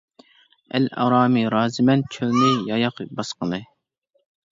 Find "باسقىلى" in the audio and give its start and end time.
3.21-3.61